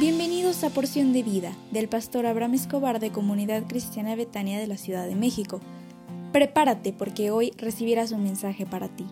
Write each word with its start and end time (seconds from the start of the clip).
Bienvenidos 0.00 0.64
a 0.64 0.70
Porción 0.70 1.12
de 1.12 1.22
Vida 1.22 1.52
del 1.72 1.86
pastor 1.86 2.24
Abraham 2.24 2.54
Escobar 2.54 3.00
de 3.00 3.12
Comunidad 3.12 3.64
Cristiana 3.68 4.16
Betania 4.16 4.58
de 4.58 4.66
la 4.66 4.78
Ciudad 4.78 5.06
de 5.06 5.14
México. 5.14 5.60
Prepárate 6.32 6.94
porque 6.94 7.30
hoy 7.30 7.52
recibirás 7.58 8.10
un 8.10 8.22
mensaje 8.22 8.64
para 8.64 8.88
ti. 8.88 9.06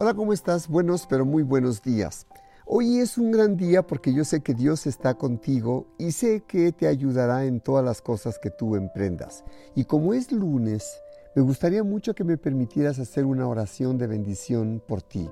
Hola, 0.00 0.14
¿cómo 0.14 0.32
estás? 0.32 0.66
Buenos, 0.66 1.06
pero 1.06 1.24
muy 1.24 1.44
buenos 1.44 1.80
días. 1.80 2.26
Hoy 2.66 2.98
es 2.98 3.18
un 3.18 3.30
gran 3.30 3.56
día 3.56 3.86
porque 3.86 4.12
yo 4.12 4.24
sé 4.24 4.40
que 4.40 4.52
Dios 4.52 4.88
está 4.88 5.14
contigo 5.14 5.86
y 5.96 6.10
sé 6.10 6.42
que 6.44 6.72
te 6.72 6.88
ayudará 6.88 7.44
en 7.44 7.60
todas 7.60 7.84
las 7.84 8.02
cosas 8.02 8.40
que 8.40 8.50
tú 8.50 8.74
emprendas. 8.74 9.44
Y 9.76 9.84
como 9.84 10.12
es 10.12 10.32
lunes, 10.32 11.00
me 11.36 11.42
gustaría 11.42 11.84
mucho 11.84 12.16
que 12.16 12.24
me 12.24 12.36
permitieras 12.36 12.98
hacer 12.98 13.26
una 13.26 13.46
oración 13.46 13.96
de 13.96 14.08
bendición 14.08 14.82
por 14.84 15.02
ti. 15.02 15.30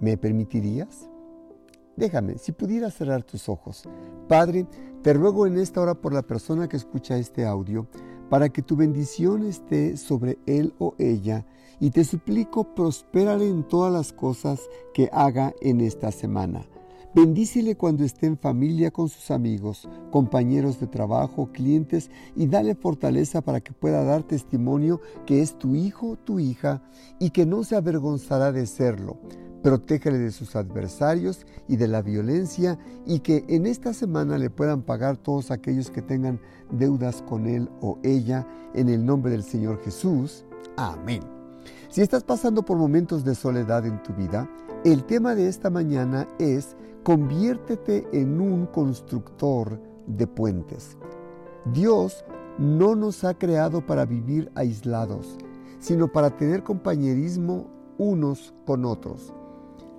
¿Me 0.00 0.16
permitirías? 0.16 1.08
Déjame, 1.96 2.38
si 2.38 2.52
pudieras 2.52 2.94
cerrar 2.94 3.22
tus 3.22 3.48
ojos. 3.48 3.84
Padre, 4.28 4.66
te 5.02 5.12
ruego 5.12 5.46
en 5.46 5.58
esta 5.58 5.80
hora 5.80 5.94
por 5.94 6.14
la 6.14 6.22
persona 6.22 6.68
que 6.68 6.78
escucha 6.78 7.18
este 7.18 7.44
audio, 7.44 7.86
para 8.30 8.48
que 8.48 8.62
tu 8.62 8.76
bendición 8.76 9.44
esté 9.44 9.96
sobre 9.96 10.38
él 10.46 10.72
o 10.78 10.94
ella, 10.98 11.44
y 11.78 11.90
te 11.90 12.04
suplico 12.04 12.74
prospérale 12.74 13.48
en 13.48 13.64
todas 13.64 13.92
las 13.92 14.12
cosas 14.12 14.60
que 14.94 15.10
haga 15.12 15.54
en 15.60 15.80
esta 15.80 16.10
semana. 16.12 16.66
Bendícele 17.14 17.76
cuando 17.76 18.04
esté 18.04 18.26
en 18.26 18.38
familia 18.38 18.90
con 18.90 19.08
sus 19.08 19.30
amigos, 19.30 19.88
compañeros 20.10 20.78
de 20.78 20.86
trabajo, 20.86 21.50
clientes 21.52 22.10
y 22.36 22.46
dale 22.46 22.74
fortaleza 22.74 23.40
para 23.40 23.60
que 23.60 23.72
pueda 23.72 24.04
dar 24.04 24.22
testimonio 24.22 25.00
que 25.26 25.40
es 25.40 25.58
tu 25.58 25.74
hijo, 25.74 26.16
tu 26.16 26.38
hija 26.38 26.82
y 27.18 27.30
que 27.30 27.46
no 27.46 27.64
se 27.64 27.76
avergonzará 27.76 28.52
de 28.52 28.66
serlo 28.66 29.18
Protégele 29.62 30.18
de 30.18 30.30
sus 30.30 30.56
adversarios 30.56 31.46
y 31.68 31.76
de 31.76 31.86
la 31.86 32.00
violencia 32.00 32.78
y 33.06 33.20
que 33.20 33.44
en 33.48 33.66
esta 33.66 33.92
semana 33.92 34.38
le 34.38 34.48
puedan 34.48 34.82
pagar 34.82 35.18
todos 35.18 35.50
aquellos 35.50 35.90
que 35.90 36.00
tengan 36.00 36.40
deudas 36.70 37.22
con 37.22 37.46
él 37.46 37.68
o 37.82 37.98
ella 38.02 38.46
en 38.74 38.88
el 38.88 39.04
nombre 39.04 39.32
del 39.32 39.42
Señor 39.42 39.82
Jesús. 39.82 40.46
Amén. 40.76 41.20
Si 41.90 42.00
estás 42.00 42.24
pasando 42.24 42.64
por 42.64 42.78
momentos 42.78 43.22
de 43.22 43.34
soledad 43.34 43.84
en 43.84 44.02
tu 44.02 44.14
vida, 44.14 44.48
el 44.84 45.04
tema 45.04 45.34
de 45.34 45.48
esta 45.48 45.68
mañana 45.68 46.26
es 46.38 46.74
conviértete 47.02 48.06
en 48.12 48.40
un 48.40 48.66
constructor 48.66 49.80
de 50.06 50.26
puentes. 50.26 50.96
Dios 51.72 52.24
no 52.58 52.94
nos 52.94 53.24
ha 53.24 53.34
creado 53.34 53.84
para 53.84 54.04
vivir 54.04 54.50
aislados, 54.54 55.38
sino 55.78 56.08
para 56.08 56.36
tener 56.36 56.62
compañerismo 56.62 57.66
unos 57.98 58.54
con 58.66 58.84
otros. 58.84 59.32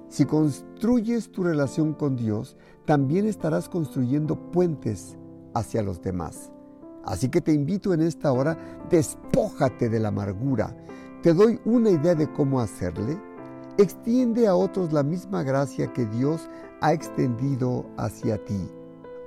Si 0.10 0.26
construyes 0.26 1.32
tu 1.32 1.44
relación 1.44 1.94
con 1.94 2.16
Dios, 2.16 2.58
también 2.86 3.26
estarás 3.26 3.70
construyendo 3.70 4.52
puentes 4.52 5.18
hacia 5.54 5.82
los 5.82 6.02
demás. 6.02 6.52
Así 7.06 7.30
que 7.30 7.42
te 7.42 7.54
invito 7.54 7.94
en 7.94 8.02
esta 8.02 8.32
hora, 8.32 8.58
despójate 8.90 9.90
de 9.90 10.00
la 10.00 10.10
amargura. 10.10 10.76
Te 11.24 11.34
doy 11.34 11.60
una 11.66 11.90
idea 11.90 12.16
de 12.16 12.32
cómo 12.32 12.60
hacerle. 12.60 13.18
Extiende 13.78 14.48
a 14.48 14.56
otros 14.56 14.92
la 14.92 15.04
misma 15.04 15.44
gracia 15.44 15.92
que 15.94 16.06
Dios 16.06 16.50
ha 16.82 16.94
extendido 16.94 17.86
hacia 17.98 18.44
ti. 18.44 18.70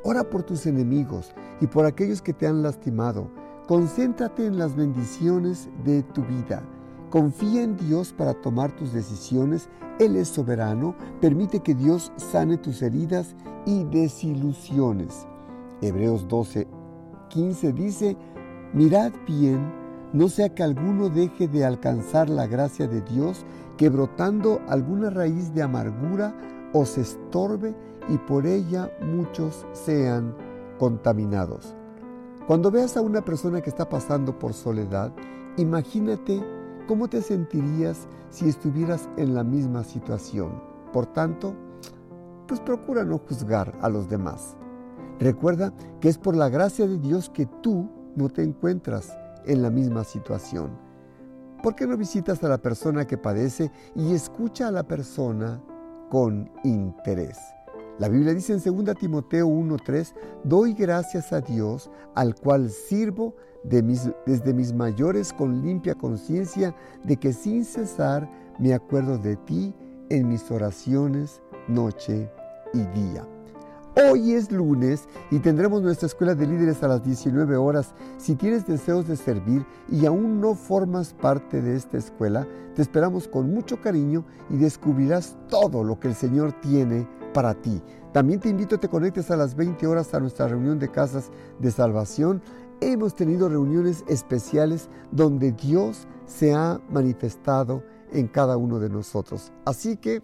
Ora 0.03 0.23
por 0.23 0.43
tus 0.43 0.67
enemigos 0.67 1.33
y 1.61 1.67
por 1.67 1.87
aquellos 1.87 2.21
que 2.21 2.35
te 2.35 2.47
han 2.47 2.63
lastimado. 2.63 3.31
Concéntrate 3.67 4.45
en 4.45 4.59
las 4.59 4.77
bendiciones 4.77 5.71
de 5.85 6.03
tu 6.03 6.23
vida. 6.23 6.63
Confía 7.09 7.63
en 7.63 7.77
Dios 7.77 8.13
para 8.13 8.35
tomar 8.35 8.75
tus 8.77 8.93
decisiones. 8.93 9.69
Él 9.99 10.17
es 10.17 10.29
soberano. 10.29 10.95
Permite 11.21 11.61
que 11.61 11.75
Dios 11.75 12.13
sane 12.17 12.59
tus 12.59 12.83
heridas 12.83 13.35
y 13.65 13.85
desilusiones. 13.85 15.27
Hebreos 15.81 16.29
12, 16.29 16.67
15 17.31 17.73
dice, 17.73 18.17
mirad 18.75 19.13
bien, 19.27 19.73
no 20.15 20.31
sea 20.31 20.55
que 20.55 20.63
alguno 20.63 21.11
deje 21.11 21.47
de 21.47 21.67
alcanzar 21.67 22.31
la 22.31 22.47
gracia 22.47 22.89
de 22.89 23.03
Dios, 23.03 23.45
que 23.77 23.91
brotando 23.91 24.63
alguna 24.67 25.11
raíz 25.11 25.53
de 25.53 25.61
amargura 25.61 26.35
os 26.73 26.97
estorbe 26.97 27.75
y 28.09 28.17
por 28.17 28.47
ella 28.47 28.91
muchos 29.03 29.67
sean 29.73 30.35
contaminados. 30.79 31.75
Cuando 32.47 32.71
veas 32.71 32.97
a 32.97 33.03
una 33.03 33.23
persona 33.23 33.61
que 33.61 33.69
está 33.69 33.89
pasando 33.89 34.39
por 34.39 34.55
soledad, 34.55 35.13
imagínate 35.59 36.43
¿Cómo 36.87 37.09
te 37.09 37.23
sentirías 37.23 38.07
si 38.29 38.47
estuvieras 38.47 39.09
en 39.17 39.35
la 39.35 39.43
misma 39.43 39.85
situación? 39.85 40.63
Por 40.93 41.07
tanto, 41.07 41.55
pues 42.47 42.61
procura 42.61 43.05
no 43.05 43.17
juzgar 43.17 43.73
a 43.81 43.89
los 43.89 44.11
demás. 44.11 44.55
Recuerda 45.19 45.73
que 46.01 46.11
es 46.11 46.19
por 46.19 46.37
la 46.37 46.51
gracia 46.51 46.87
de 46.87 46.99
Dios 46.99 47.31
que 47.31 47.47
tú 47.47 47.89
no 48.17 48.29
te 48.29 48.43
encuentras 48.43 49.17
en 49.47 49.63
la 49.63 49.71
misma 49.71 50.05
situación. 50.05 50.71
¿Por 51.63 51.75
qué 51.75 51.87
no 51.87 51.97
visitas 51.97 52.43
a 52.45 52.49
la 52.49 52.59
persona 52.59 53.07
que 53.07 53.17
padece 53.17 53.71
y 53.95 54.13
escucha 54.13 54.69
a 54.69 54.73
la 54.73 54.83
persona 54.83 55.63
con 56.11 56.51
interés? 56.63 57.39
La 57.99 58.09
Biblia 58.09 58.35
dice 58.35 58.53
en 58.53 58.85
2 58.85 58.97
Timoteo 58.97 59.47
1:3, 59.47 60.15
doy 60.43 60.75
gracias 60.75 61.33
a 61.33 61.41
Dios 61.41 61.91
al 62.15 62.35
cual 62.35 62.71
sirvo 62.71 63.35
desde 63.63 64.53
mis 64.53 64.75
mayores 64.75 65.33
con 65.33 65.63
limpia 65.63 65.95
conciencia 65.95 66.75
de 67.05 67.17
que 67.17 67.33
sin 67.33 67.65
cesar 67.65 68.29
me 68.59 68.75
acuerdo 68.75 69.17
de 69.17 69.37
ti 69.37 69.75
en 70.11 70.29
mis 70.29 70.51
oraciones 70.51 71.41
noche 71.69 72.31
y 72.75 72.83
día. 72.99 73.27
Hoy 73.97 74.33
es 74.33 74.51
lunes 74.51 75.09
y 75.31 75.39
tendremos 75.39 75.81
nuestra 75.81 76.07
escuela 76.07 76.35
de 76.35 76.49
líderes 76.49 76.83
a 76.83 76.89
las 76.89 77.05
19 77.05 77.55
horas. 77.55 77.95
Si 78.19 78.35
tienes 78.35 78.67
deseos 78.67 79.07
de 79.07 79.17
servir 79.17 79.65
y 79.89 80.05
aún 80.05 80.41
no 80.41 80.57
formas 80.57 81.15
parte 81.15 81.63
de 81.63 81.77
esta 81.77 81.99
escuela, 81.99 82.45
te 82.75 82.83
esperamos 82.83 83.29
con 83.29 83.55
mucho 83.55 83.81
cariño 83.81 84.25
y 84.51 84.57
descubrirás 84.57 85.37
todo 85.49 85.85
lo 85.85 86.01
que 86.01 86.09
el 86.09 86.17
Señor 86.17 86.53
tiene 86.61 87.07
para 87.33 87.55
ti. 87.55 87.81
También 88.13 88.41
te 88.41 88.49
invito 88.49 88.75
a 88.75 88.79
que 88.81 88.89
te 88.89 88.91
conectes 88.91 89.31
a 89.31 89.37
las 89.37 89.55
20 89.55 89.87
horas 89.87 90.13
a 90.13 90.19
nuestra 90.19 90.49
reunión 90.49 90.81
de 90.81 90.91
casas 90.91 91.31
de 91.61 91.71
salvación. 91.71 92.43
Hemos 92.81 93.15
tenido 93.15 93.49
reuniones 93.49 94.03
especiales 94.09 94.89
donde 95.13 95.53
Dios 95.53 96.09
se 96.27 96.53
ha 96.53 96.81
manifestado 96.91 97.85
en 98.13 98.27
cada 98.27 98.57
uno 98.57 98.81
de 98.81 98.89
nosotros. 98.89 99.53
Así 99.65 99.97
que 99.97 100.21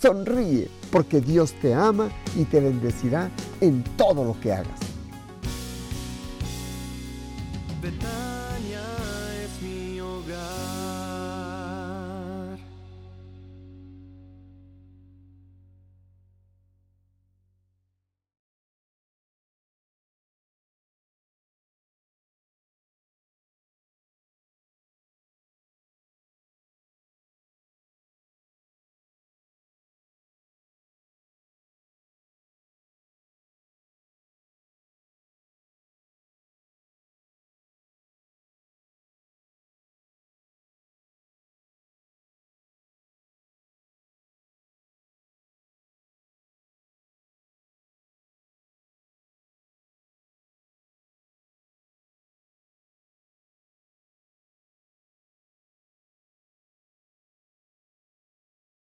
Sonríe 0.00 0.68
porque 0.90 1.20
Dios 1.20 1.52
te 1.60 1.74
ama 1.74 2.08
y 2.36 2.44
te 2.44 2.60
bendecirá 2.60 3.30
en 3.60 3.82
todo 3.96 4.24
lo 4.24 4.38
que 4.40 4.52
hagas. 4.52 4.80